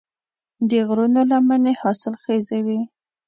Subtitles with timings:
[0.69, 2.81] د غرونو لمنې حاصلخیزې وي.